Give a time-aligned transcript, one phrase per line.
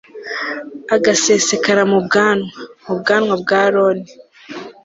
[0.95, 2.53] agasesekara mu bwanwa,
[2.85, 4.11] mu bwanwa bwa aroni